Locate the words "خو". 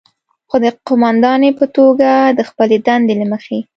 0.49-0.55